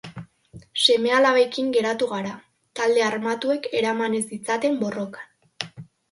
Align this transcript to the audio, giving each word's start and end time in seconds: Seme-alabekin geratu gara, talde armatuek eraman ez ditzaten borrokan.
Seme-alabekin 0.83 1.67
geratu 1.75 2.07
gara, 2.13 2.31
talde 2.79 3.03
armatuek 3.09 3.67
eraman 3.81 4.15
ez 4.21 4.23
ditzaten 4.31 4.79
borrokan. 4.81 5.77